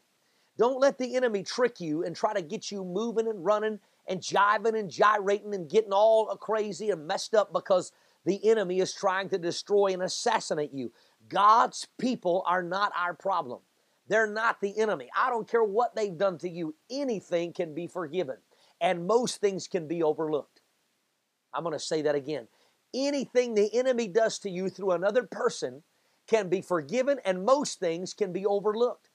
Don't 0.59 0.79
let 0.79 0.97
the 0.97 1.15
enemy 1.15 1.41
trick 1.41 1.79
you 1.79 2.03
and 2.03 2.15
try 2.15 2.33
to 2.33 2.41
get 2.41 2.69
you 2.69 2.83
moving 2.83 3.27
and 3.27 3.43
running 3.43 3.79
and 4.07 4.19
jiving 4.19 4.77
and 4.77 4.91
gyrating 4.91 5.55
and 5.55 5.69
getting 5.69 5.93
all 5.93 6.25
crazy 6.35 6.89
and 6.91 7.07
messed 7.07 7.33
up 7.33 7.53
because 7.53 7.93
the 8.25 8.45
enemy 8.47 8.81
is 8.81 8.93
trying 8.93 9.29
to 9.29 9.37
destroy 9.37 9.87
and 9.87 10.03
assassinate 10.03 10.73
you. 10.73 10.91
God's 11.29 11.87
people 11.97 12.43
are 12.45 12.61
not 12.61 12.91
our 12.95 13.13
problem. 13.13 13.61
They're 14.07 14.27
not 14.27 14.59
the 14.59 14.77
enemy. 14.77 15.09
I 15.15 15.29
don't 15.29 15.49
care 15.49 15.63
what 15.63 15.95
they've 15.95 16.17
done 16.17 16.37
to 16.39 16.49
you, 16.49 16.75
anything 16.91 17.53
can 17.53 17.73
be 17.73 17.87
forgiven 17.87 18.37
and 18.81 19.07
most 19.07 19.41
things 19.41 19.67
can 19.67 19.87
be 19.87 20.03
overlooked. 20.03 20.61
I'm 21.53 21.63
going 21.63 21.73
to 21.73 21.79
say 21.79 22.01
that 22.03 22.15
again. 22.15 22.47
Anything 22.93 23.53
the 23.53 23.73
enemy 23.73 24.07
does 24.07 24.39
to 24.39 24.49
you 24.49 24.69
through 24.69 24.91
another 24.91 25.23
person 25.23 25.83
can 26.27 26.47
be 26.47 26.61
forgiven, 26.61 27.19
and 27.25 27.43
most 27.43 27.79
things 27.79 28.13
can 28.13 28.31
be 28.31 28.45
overlooked. 28.45 29.08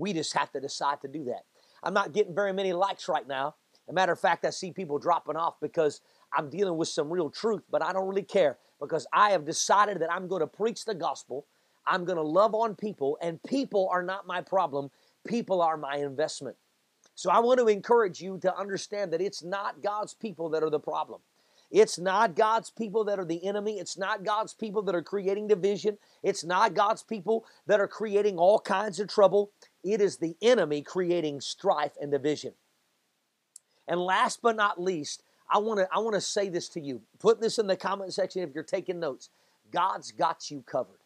We 0.00 0.12
just 0.12 0.32
have 0.36 0.50
to 0.52 0.60
decide 0.60 1.00
to 1.02 1.08
do 1.08 1.24
that. 1.24 1.44
I'm 1.82 1.94
not 1.94 2.12
getting 2.12 2.34
very 2.34 2.52
many 2.52 2.72
likes 2.72 3.08
right 3.08 3.26
now. 3.26 3.54
As 3.86 3.90
a 3.90 3.92
matter 3.92 4.12
of 4.12 4.20
fact, 4.20 4.44
I 4.44 4.50
see 4.50 4.72
people 4.72 4.98
dropping 4.98 5.36
off 5.36 5.60
because 5.60 6.00
I'm 6.32 6.48
dealing 6.48 6.76
with 6.76 6.88
some 6.88 7.10
real 7.10 7.30
truth, 7.30 7.62
but 7.70 7.82
I 7.82 7.92
don't 7.92 8.08
really 8.08 8.22
care 8.22 8.58
because 8.80 9.06
I 9.12 9.30
have 9.30 9.44
decided 9.44 10.00
that 10.00 10.12
I'm 10.12 10.26
going 10.26 10.40
to 10.40 10.46
preach 10.46 10.84
the 10.84 10.94
gospel. 10.94 11.46
I'm 11.86 12.04
going 12.04 12.16
to 12.16 12.22
love 12.22 12.54
on 12.54 12.76
people, 12.76 13.18
and 13.20 13.42
people 13.42 13.88
are 13.90 14.02
not 14.02 14.26
my 14.26 14.40
problem. 14.40 14.90
People 15.26 15.60
are 15.60 15.76
my 15.76 15.96
investment. 15.96 16.56
So 17.14 17.30
I 17.30 17.40
want 17.40 17.60
to 17.60 17.66
encourage 17.66 18.20
you 18.20 18.38
to 18.38 18.56
understand 18.56 19.12
that 19.12 19.20
it's 19.20 19.42
not 19.42 19.82
God's 19.82 20.14
people 20.14 20.48
that 20.50 20.62
are 20.62 20.70
the 20.70 20.80
problem. 20.80 21.20
It's 21.70 21.98
not 21.98 22.34
God's 22.34 22.70
people 22.70 23.04
that 23.04 23.18
are 23.18 23.24
the 23.24 23.44
enemy. 23.44 23.78
It's 23.78 23.96
not 23.96 24.24
God's 24.24 24.54
people 24.54 24.82
that 24.82 24.94
are 24.94 25.02
creating 25.02 25.46
division. 25.46 25.98
It's 26.22 26.44
not 26.44 26.74
God's 26.74 27.02
people 27.02 27.44
that 27.66 27.80
are 27.80 27.86
creating 27.86 28.38
all 28.38 28.58
kinds 28.58 28.98
of 28.98 29.08
trouble. 29.08 29.52
It 29.82 30.00
is 30.00 30.18
the 30.18 30.36
enemy 30.42 30.82
creating 30.82 31.40
strife 31.40 31.92
and 32.00 32.10
division. 32.10 32.52
And 33.88 34.00
last 34.00 34.40
but 34.42 34.56
not 34.56 34.80
least, 34.80 35.22
I 35.50 35.58
want 35.58 35.80
to 35.80 35.88
I 35.92 35.98
want 35.98 36.14
to 36.14 36.20
say 36.20 36.48
this 36.48 36.68
to 36.70 36.80
you. 36.80 37.02
Put 37.18 37.40
this 37.40 37.58
in 37.58 37.66
the 37.66 37.76
comment 37.76 38.14
section 38.14 38.42
if 38.42 38.54
you're 38.54 38.62
taking 38.62 39.00
notes. 39.00 39.30
God's 39.70 40.12
got 40.12 40.50
you 40.50 40.62
covered. 40.62 41.00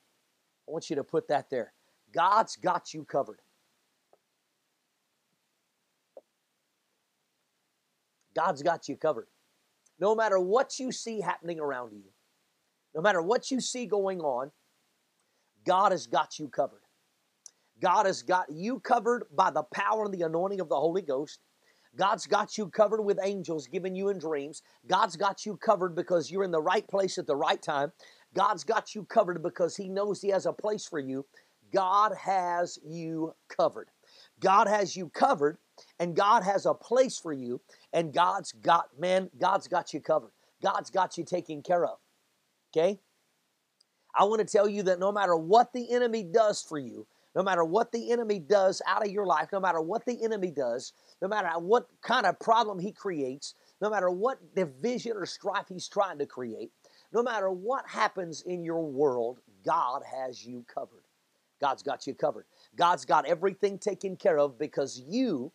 I 0.69 0.73
want 0.73 0.90
you 0.90 0.97
to 0.97 1.04
put 1.04 1.28
that 1.28 1.50
there. 1.50 1.73
God's 2.12 2.57
got 2.57 2.93
you 2.93 3.04
covered. 3.04 3.40
God's 8.35 8.62
got 8.62 8.88
you 8.88 8.97
covered. 8.97 9.28
No 9.99 10.14
matter 10.14 10.38
what 10.38 10.78
you 10.78 10.90
see 10.90 11.21
happening 11.21 11.61
around 11.61 11.93
you, 11.93 12.02
no 12.95 13.00
matter 13.00 13.23
what 13.23 13.50
you 13.50 13.61
see 13.61 13.87
going 13.87 14.21
on, 14.21 14.50
God 15.64 15.93
has 15.93 16.07
got 16.07 16.38
you 16.38 16.49
covered. 16.49 16.84
God 17.85 18.07
has 18.07 18.23
got 18.23 18.47
you 18.50 18.81
covered 18.81 19.25
by 19.37 19.50
the 19.50 19.62
power 19.64 20.07
and 20.07 20.14
the 20.14 20.23
anointing 20.23 20.59
of 20.59 20.71
the 20.71 20.75
Holy 20.75 21.03
Ghost. 21.03 21.41
God's 21.95 22.26
got 22.26 22.57
you 22.57 22.69
covered 22.71 23.03
with 23.03 23.21
angels 23.23 23.67
giving 23.67 23.95
you 23.95 24.09
in 24.09 24.19
dreams. 24.19 24.62
God's 24.87 25.17
got 25.17 25.45
you 25.45 25.59
covered 25.59 25.95
because 25.95 26.31
you're 26.31 26.45
in 26.45 26.50
the 26.50 26.62
right 26.62 26.88
place 26.88 27.19
at 27.19 27.26
the 27.26 27.37
right 27.37 27.61
time. 27.61 27.93
God's 28.35 28.64
got 28.64 28.95
you 28.95 29.05
covered 29.05 29.43
because 29.43 29.76
He 29.76 29.91
knows 29.91 30.23
He 30.23 30.31
has 30.31 30.47
a 30.47 30.53
place 30.55 30.87
for 30.87 30.99
you. 30.99 31.26
God 31.75 32.12
has 32.19 32.79
you 32.83 33.35
covered. 33.55 33.91
God 34.41 34.67
has 34.67 34.97
you 34.97 35.11
covered, 35.11 35.59
and 36.00 36.17
God 36.17 36.43
has 36.43 36.64
a 36.64 36.73
place 36.73 37.19
for 37.19 37.35
you, 37.35 37.61
and 37.93 38.14
God's 38.14 38.53
got, 38.53 38.99
man, 38.99 39.29
God's 39.38 39.69
got 39.69 39.93
you 39.93 40.00
covered. 40.00 40.31
God's 40.62 40.88
got 40.88 41.19
you 41.19 41.25
taken 41.26 41.61
care 41.61 41.85
of. 41.85 41.99
Okay? 42.75 42.99
I 44.19 44.25
want 44.25 44.41
to 44.41 44.47
tell 44.47 44.69
you 44.69 44.85
that 44.85 45.00
no 45.00 45.12
matter 45.12 45.37
what 45.37 45.75
the 45.75 45.93
enemy 45.93 46.23
does 46.23 46.62
for 46.62 46.79
you, 46.79 47.07
no 47.35 47.43
matter 47.43 47.64
what 47.64 47.91
the 47.93 48.12
enemy 48.12 48.38
does 48.38 48.81
out 48.87 49.05
of 49.05 49.12
your 49.12 49.26
life, 49.26 49.49
no 49.53 49.61
matter 49.61 49.81
what 49.81 50.05
the 50.07 50.23
enemy 50.23 50.50
does, 50.50 50.93
no 51.21 51.29
matter 51.29 51.49
what 51.59 51.88
kind 52.03 52.26
of 52.26 52.38
problem 52.38 52.79
he 52.79 52.93
creates, 52.93 53.55
no 53.81 53.91
matter 53.91 54.11
what 54.11 54.55
division 54.55 55.12
or 55.17 55.26
strife 55.26 55.67
he's 55.69 55.88
trying 55.88 56.19
to 56.19 56.26
create, 56.26 56.71
no 57.12 57.23
matter 57.23 57.50
what 57.50 57.88
happens 57.88 58.43
in 58.43 58.64
your 58.64 58.85
world, 58.85 59.41
God 59.64 60.03
has 60.05 60.45
you 60.45 60.64
covered. 60.73 61.05
God's 61.61 61.83
got 61.83 62.07
you 62.07 62.14
covered. 62.14 62.47
God's 62.76 63.05
got 63.05 63.26
everything 63.26 63.79
taken 63.79 64.17
care 64.17 64.38
of 64.38 64.59
because 64.59 65.03
you 65.09 65.53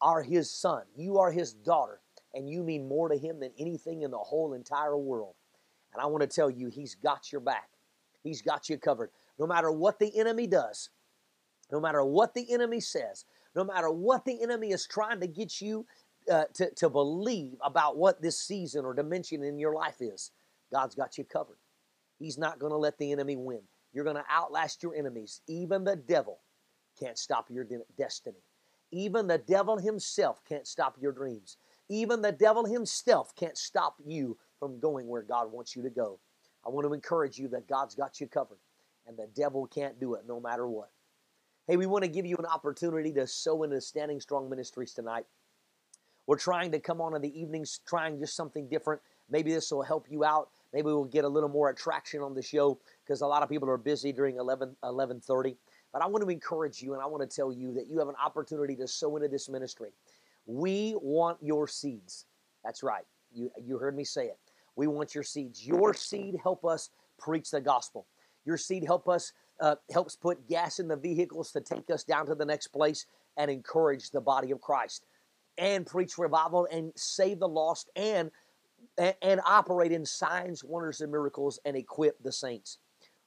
are 0.00 0.22
His 0.22 0.50
son, 0.50 0.82
you 0.96 1.18
are 1.18 1.32
His 1.32 1.54
daughter, 1.54 2.00
and 2.34 2.50
you 2.50 2.62
mean 2.62 2.88
more 2.88 3.08
to 3.08 3.16
Him 3.16 3.40
than 3.40 3.52
anything 3.58 4.02
in 4.02 4.10
the 4.10 4.18
whole 4.18 4.52
entire 4.52 4.96
world. 4.96 5.34
And 5.92 6.02
I 6.02 6.06
want 6.06 6.22
to 6.22 6.26
tell 6.26 6.50
you, 6.50 6.68
He's 6.68 6.94
got 6.94 7.32
your 7.32 7.40
back. 7.40 7.70
He's 8.22 8.42
got 8.42 8.68
you 8.68 8.76
covered. 8.76 9.10
No 9.38 9.46
matter 9.46 9.70
what 9.70 9.98
the 9.98 10.18
enemy 10.18 10.46
does, 10.46 10.90
no 11.70 11.80
matter 11.80 12.04
what 12.04 12.34
the 12.34 12.52
enemy 12.52 12.80
says, 12.80 13.24
no 13.54 13.64
matter 13.64 13.90
what 13.90 14.24
the 14.24 14.42
enemy 14.42 14.70
is 14.70 14.86
trying 14.86 15.20
to 15.20 15.26
get 15.26 15.60
you 15.60 15.86
uh, 16.30 16.44
to, 16.54 16.70
to 16.74 16.90
believe 16.90 17.56
about 17.62 17.96
what 17.96 18.20
this 18.20 18.38
season 18.38 18.84
or 18.84 18.94
dimension 18.94 19.42
in 19.42 19.58
your 19.58 19.74
life 19.74 19.96
is, 20.00 20.30
God's 20.72 20.94
got 20.94 21.18
you 21.18 21.24
covered. 21.24 21.58
He's 22.18 22.38
not 22.38 22.58
going 22.58 22.72
to 22.72 22.78
let 22.78 22.98
the 22.98 23.12
enemy 23.12 23.36
win. 23.36 23.62
You're 23.92 24.04
going 24.04 24.16
to 24.16 24.24
outlast 24.30 24.82
your 24.82 24.94
enemies. 24.94 25.40
Even 25.48 25.84
the 25.84 25.96
devil 25.96 26.40
can't 26.98 27.18
stop 27.18 27.50
your 27.50 27.64
de- 27.64 27.78
destiny. 27.96 28.42
Even 28.92 29.26
the 29.26 29.38
devil 29.38 29.78
himself 29.78 30.42
can't 30.48 30.66
stop 30.66 30.96
your 31.00 31.12
dreams. 31.12 31.56
Even 31.88 32.22
the 32.22 32.32
devil 32.32 32.64
himself 32.64 33.34
can't 33.34 33.56
stop 33.56 33.96
you 34.04 34.36
from 34.58 34.80
going 34.80 35.06
where 35.06 35.22
God 35.22 35.52
wants 35.52 35.76
you 35.76 35.82
to 35.82 35.90
go. 35.90 36.18
I 36.64 36.70
want 36.70 36.86
to 36.86 36.92
encourage 36.92 37.38
you 37.38 37.48
that 37.48 37.68
God's 37.68 37.94
got 37.94 38.20
you 38.20 38.26
covered 38.26 38.58
and 39.06 39.16
the 39.16 39.28
devil 39.34 39.66
can't 39.66 40.00
do 40.00 40.14
it 40.14 40.24
no 40.26 40.40
matter 40.40 40.66
what. 40.66 40.90
Hey, 41.68 41.76
we 41.76 41.86
want 41.86 42.04
to 42.04 42.08
give 42.08 42.24
you 42.24 42.36
an 42.36 42.46
opportunity 42.46 43.12
to 43.14 43.26
sow 43.26 43.64
into 43.64 43.80
Standing 43.80 44.20
Strong 44.20 44.48
Ministries 44.48 44.94
tonight. 44.94 45.24
We're 46.28 46.38
trying 46.38 46.70
to 46.70 46.78
come 46.78 47.00
on 47.00 47.16
in 47.16 47.22
the 47.22 47.40
evenings, 47.40 47.80
trying 47.84 48.20
just 48.20 48.36
something 48.36 48.68
different. 48.68 49.02
Maybe 49.28 49.52
this 49.52 49.72
will 49.72 49.82
help 49.82 50.06
you 50.08 50.22
out. 50.22 50.50
Maybe 50.72 50.84
we'll 50.84 51.06
get 51.06 51.24
a 51.24 51.28
little 51.28 51.48
more 51.48 51.70
attraction 51.70 52.20
on 52.20 52.34
the 52.34 52.42
show 52.42 52.78
because 53.04 53.20
a 53.20 53.26
lot 53.26 53.42
of 53.42 53.48
people 53.48 53.68
are 53.68 53.78
busy 53.78 54.12
during 54.12 54.36
11, 54.36 54.76
1130. 54.78 55.56
But 55.92 56.02
I 56.02 56.06
want 56.06 56.22
to 56.22 56.30
encourage 56.30 56.80
you 56.82 56.92
and 56.92 57.02
I 57.02 57.06
want 57.06 57.28
to 57.28 57.36
tell 57.36 57.52
you 57.52 57.74
that 57.74 57.88
you 57.88 57.98
have 57.98 58.06
an 58.08 58.14
opportunity 58.24 58.76
to 58.76 58.86
sow 58.86 59.16
into 59.16 59.26
this 59.26 59.48
ministry. 59.48 59.90
We 60.46 60.94
want 61.02 61.38
your 61.42 61.66
seeds. 61.66 62.26
That's 62.62 62.84
right. 62.84 63.04
You, 63.34 63.50
you 63.60 63.76
heard 63.78 63.96
me 63.96 64.04
say 64.04 64.26
it. 64.26 64.38
We 64.76 64.86
want 64.86 65.16
your 65.16 65.24
seeds. 65.24 65.66
Your 65.66 65.94
seed 65.94 66.36
help 66.40 66.64
us 66.64 66.90
preach 67.18 67.50
the 67.50 67.60
gospel. 67.60 68.06
Your 68.44 68.56
seed 68.56 68.84
help 68.84 69.08
us 69.08 69.32
uh, 69.60 69.76
helps 69.90 70.16
put 70.16 70.48
gas 70.48 70.78
in 70.78 70.88
the 70.88 70.96
vehicles 70.96 71.52
to 71.52 71.60
take 71.60 71.90
us 71.90 72.04
down 72.04 72.26
to 72.26 72.34
the 72.34 72.44
next 72.44 72.68
place 72.68 73.06
and 73.36 73.50
encourage 73.50 74.10
the 74.10 74.20
body 74.20 74.50
of 74.50 74.60
Christ 74.60 75.06
and 75.58 75.86
preach 75.86 76.18
revival 76.18 76.68
and 76.70 76.92
save 76.96 77.38
the 77.38 77.48
lost 77.48 77.90
and 77.96 78.30
and, 78.98 79.40
operate 79.44 79.92
in 79.92 80.04
signs, 80.06 80.64
wonders, 80.64 81.00
and 81.00 81.10
miracles 81.10 81.58
and 81.64 81.76
equip 81.76 82.22
the 82.22 82.32
saints. 82.32 82.78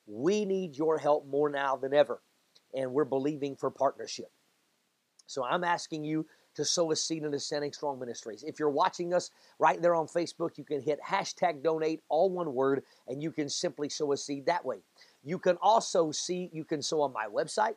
We 0.08 0.46
need 0.46 0.78
your 0.78 0.98
help 0.98 1.28
more 1.28 1.50
now 1.50 1.76
than 1.76 1.94
ever, 1.94 2.22
and 2.74 2.92
we're 2.92 3.06
believing 3.06 3.56
for 3.56 3.70
partnership. 3.70 4.32
So 5.28 5.44
I'm 5.44 5.64
asking 5.64 6.06
you 6.06 6.26
to 6.56 6.66
sow 6.66 6.92
a 6.92 6.96
seed 6.96 7.24
into 7.24 7.40
Standing 7.40 7.72
Strong 7.72 8.00
Ministries. 8.00 8.44
If 8.44 8.60
you're 8.60 8.70
watching 8.70 9.14
us 9.14 9.30
right 9.60 9.80
there 9.82 9.96
on 9.96 10.08
Facebook, 10.08 10.58
you 10.58 10.64
can 10.64 10.82
hit 10.82 11.00
hashtag 11.08 11.64
donate, 11.64 12.02
all 12.10 12.30
one 12.30 12.54
word, 12.54 12.84
and 13.08 13.22
you 13.22 13.32
can 13.32 13.48
simply 13.48 13.90
sow 13.90 14.12
a 14.12 14.18
seed 14.18 14.48
that 14.48 14.66
way. 14.66 14.78
You 15.24 15.40
can 15.40 15.58
also 15.62 16.12
see, 16.12 16.50
you 16.54 16.64
can 16.64 16.82
sow 16.82 17.02
on 17.02 17.14
my 17.14 17.28
website. 17.28 17.76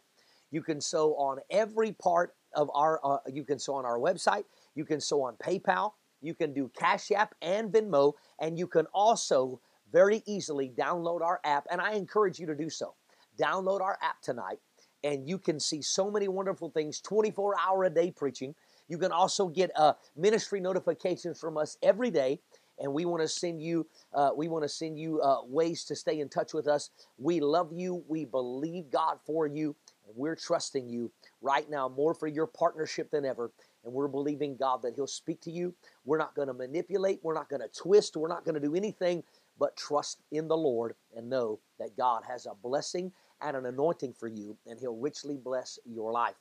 You 0.50 0.62
can 0.62 0.80
sow 0.80 1.14
on 1.14 1.38
every 1.50 1.92
part 1.92 2.34
of 2.54 2.70
our, 2.74 3.00
uh, 3.04 3.18
you 3.32 3.44
can 3.44 3.58
sow 3.58 3.74
on 3.74 3.84
our 3.84 3.98
website. 3.98 4.44
You 4.74 4.84
can 4.84 5.00
sow 5.00 5.22
on 5.22 5.36
PayPal. 5.36 5.92
You 6.20 6.34
can 6.34 6.54
do 6.54 6.70
Cash 6.78 7.10
App 7.10 7.34
and 7.42 7.72
Venmo, 7.72 8.12
and 8.38 8.58
you 8.58 8.66
can 8.66 8.86
also 8.94 9.60
very 9.92 10.22
easily 10.26 10.72
download 10.76 11.20
our 11.20 11.40
app, 11.44 11.66
and 11.70 11.80
I 11.80 11.92
encourage 11.92 12.38
you 12.38 12.46
to 12.46 12.54
do 12.54 12.70
so. 12.70 12.94
Download 13.38 13.80
our 13.80 13.98
app 14.02 14.22
tonight, 14.22 14.58
and 15.04 15.28
you 15.28 15.38
can 15.38 15.60
see 15.60 15.82
so 15.82 16.10
many 16.10 16.28
wonderful 16.28 16.70
things 16.70 17.00
24 17.00 17.56
hour 17.58 17.84
a 17.84 17.90
day 17.90 18.10
preaching. 18.10 18.54
You 18.88 18.98
can 18.98 19.12
also 19.12 19.48
get 19.48 19.70
uh, 19.76 19.94
ministry 20.16 20.60
notifications 20.60 21.38
from 21.38 21.56
us 21.58 21.76
every 21.82 22.10
day 22.10 22.40
and 22.78 22.92
we 22.92 23.04
want 23.04 23.22
to 23.22 23.28
send 23.28 23.62
you 23.62 23.86
uh, 24.14 24.30
we 24.36 24.48
want 24.48 24.64
to 24.64 24.68
send 24.68 24.98
you 24.98 25.20
uh, 25.20 25.38
ways 25.44 25.84
to 25.84 25.96
stay 25.96 26.20
in 26.20 26.28
touch 26.28 26.52
with 26.54 26.66
us. 26.66 26.90
We 27.18 27.40
love 27.40 27.72
you. 27.72 28.04
We 28.08 28.24
believe 28.24 28.90
god 28.90 29.18
for 29.24 29.46
you 29.46 29.74
and 30.06 30.16
we're 30.16 30.36
trusting 30.36 30.88
you 30.88 31.10
right 31.40 31.68
now 31.70 31.88
more 31.88 32.14
for 32.14 32.26
your 32.26 32.46
partnership 32.46 33.10
than 33.10 33.24
ever. 33.24 33.50
And 33.84 33.92
we're 33.92 34.08
believing 34.08 34.56
god 34.56 34.82
that 34.82 34.94
he'll 34.94 35.06
speak 35.06 35.40
to 35.42 35.50
you. 35.50 35.74
We're 36.04 36.18
not 36.18 36.34
going 36.34 36.48
to 36.48 36.54
manipulate. 36.54 37.20
We're 37.22 37.34
not 37.34 37.48
going 37.48 37.62
to 37.62 37.68
twist. 37.68 38.16
We're 38.16 38.28
not 38.28 38.44
going 38.44 38.54
to 38.54 38.60
do 38.60 38.74
anything 38.74 39.22
but 39.58 39.76
trust 39.76 40.22
in 40.30 40.48
the 40.48 40.56
lord 40.56 40.94
and 41.14 41.28
know 41.28 41.60
that 41.78 41.96
god 41.96 42.22
has 42.26 42.46
a 42.46 42.54
blessing 42.62 43.12
and 43.42 43.56
an 43.56 43.66
anointing 43.66 44.14
for 44.14 44.26
you 44.26 44.56
and 44.66 44.80
he'll 44.80 44.96
richly 44.96 45.36
bless 45.36 45.78
your 45.84 46.12
life. 46.12 46.34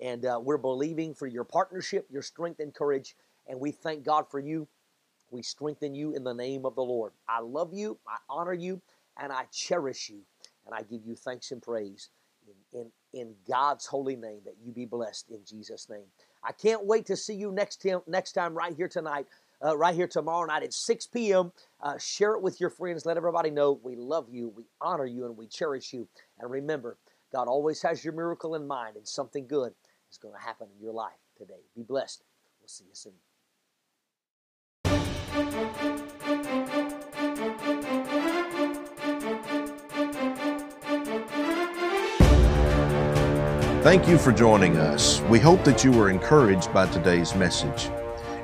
And 0.00 0.26
uh, 0.26 0.40
we're 0.42 0.58
believing 0.58 1.14
for 1.14 1.26
your 1.26 1.44
partnership 1.44 2.06
your 2.10 2.22
strength 2.22 2.60
and 2.60 2.74
courage 2.74 3.16
and 3.48 3.60
we 3.60 3.70
thank 3.70 4.04
god 4.04 4.26
for 4.30 4.40
you 4.40 4.66
we 5.36 5.42
strengthen 5.42 5.94
you 5.94 6.14
in 6.14 6.24
the 6.24 6.32
name 6.32 6.64
of 6.64 6.74
the 6.74 6.82
Lord. 6.82 7.12
I 7.28 7.40
love 7.40 7.74
you, 7.74 7.98
I 8.08 8.16
honor 8.30 8.54
you, 8.54 8.80
and 9.18 9.30
I 9.30 9.44
cherish 9.52 10.08
you. 10.08 10.20
And 10.64 10.74
I 10.74 10.80
give 10.80 11.04
you 11.04 11.14
thanks 11.14 11.52
and 11.52 11.62
praise 11.62 12.08
in, 12.72 12.80
in, 12.80 12.90
in 13.12 13.34
God's 13.46 13.84
holy 13.84 14.16
name 14.16 14.40
that 14.46 14.54
you 14.64 14.72
be 14.72 14.86
blessed 14.86 15.30
in 15.30 15.40
Jesus' 15.46 15.90
name. 15.90 16.06
I 16.42 16.52
can't 16.52 16.86
wait 16.86 17.04
to 17.06 17.16
see 17.16 17.34
you 17.34 17.52
next 17.52 17.82
time, 17.82 18.00
next 18.06 18.32
time 18.32 18.54
right 18.54 18.74
here 18.74 18.88
tonight, 18.88 19.26
uh, 19.62 19.76
right 19.76 19.94
here 19.94 20.08
tomorrow 20.08 20.46
night 20.46 20.62
at 20.62 20.72
6 20.72 21.06
p.m. 21.08 21.52
Uh, 21.82 21.98
share 21.98 22.32
it 22.32 22.42
with 22.42 22.58
your 22.58 22.70
friends. 22.70 23.04
Let 23.04 23.18
everybody 23.18 23.50
know 23.50 23.78
we 23.82 23.94
love 23.94 24.28
you, 24.30 24.48
we 24.56 24.64
honor 24.80 25.06
you, 25.06 25.26
and 25.26 25.36
we 25.36 25.46
cherish 25.46 25.92
you. 25.92 26.08
And 26.40 26.50
remember, 26.50 26.96
God 27.30 27.46
always 27.46 27.82
has 27.82 28.02
your 28.02 28.14
miracle 28.14 28.54
in 28.54 28.66
mind, 28.66 28.96
and 28.96 29.06
something 29.06 29.46
good 29.46 29.74
is 30.10 30.16
going 30.16 30.34
to 30.34 30.40
happen 30.40 30.68
in 30.74 30.82
your 30.82 30.94
life 30.94 31.12
today. 31.36 31.60
Be 31.76 31.82
blessed. 31.82 32.24
We'll 32.58 32.68
see 32.68 32.84
you 32.84 32.94
soon. 32.94 33.12
Thank 43.82 44.08
you 44.08 44.16
for 44.16 44.32
joining 44.32 44.78
us. 44.78 45.20
We 45.28 45.38
hope 45.38 45.62
that 45.64 45.84
you 45.84 45.92
were 45.92 46.08
encouraged 46.08 46.72
by 46.72 46.86
today's 46.86 47.34
message. 47.34 47.90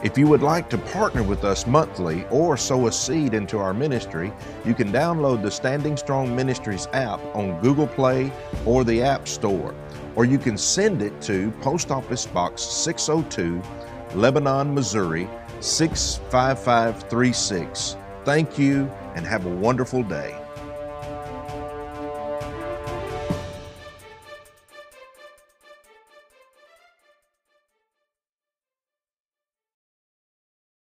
If 0.02 0.18
you 0.18 0.26
would 0.26 0.42
like 0.42 0.68
to 0.68 0.76
partner 0.76 1.22
with 1.22 1.44
us 1.44 1.66
monthly 1.66 2.26
or 2.26 2.58
sow 2.58 2.88
a 2.88 2.92
seed 2.92 3.32
into 3.32 3.56
our 3.56 3.72
ministry, 3.72 4.30
you 4.66 4.74
can 4.74 4.92
download 4.92 5.40
the 5.40 5.50
Standing 5.50 5.96
Strong 5.96 6.36
Ministries 6.36 6.88
app 6.92 7.20
on 7.34 7.58
Google 7.62 7.86
Play 7.86 8.30
or 8.66 8.84
the 8.84 9.02
App 9.02 9.26
Store, 9.26 9.74
or 10.14 10.26
you 10.26 10.36
can 10.36 10.58
send 10.58 11.00
it 11.00 11.22
to 11.22 11.52
Post 11.62 11.90
Office 11.90 12.26
Box 12.26 12.60
602, 12.60 13.62
Lebanon, 14.14 14.74
Missouri 14.74 15.26
65536. 15.62 17.96
Thank 18.24 18.58
you 18.58 18.90
and 19.14 19.24
have 19.26 19.46
a 19.46 19.50
wonderful 19.50 20.02
day. 20.02 20.41